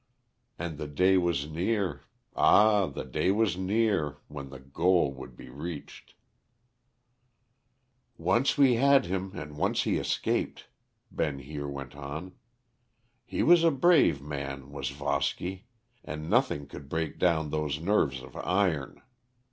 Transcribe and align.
And 0.57 0.79
the 0.79 0.87
day 0.87 1.15
was 1.15 1.47
near, 1.47 2.01
ah! 2.35 2.87
the 2.87 3.05
day 3.05 3.29
was 3.29 3.55
near, 3.55 4.17
when 4.29 4.49
the 4.49 4.59
goal 4.59 5.13
would 5.13 5.37
be 5.37 5.47
reached. 5.47 6.15
"Once 8.17 8.57
we 8.57 8.77
had 8.77 9.05
him 9.05 9.31
and 9.35 9.55
once 9.57 9.83
he 9.83 9.97
escaped," 9.97 10.65
Ben 11.11 11.37
Heer 11.37 11.67
went 11.67 11.95
on. 11.95 12.31
"He 13.27 13.43
was 13.43 13.63
a 13.63 13.69
brave 13.69 14.23
man 14.23 14.71
was 14.71 14.89
Voski, 14.89 15.65
and 16.03 16.27
nothing 16.27 16.65
could 16.65 16.89
break 16.89 17.19
down 17.19 17.51
those 17.51 17.79
nerves 17.79 18.23
of 18.23 18.35
iron. 18.37 19.03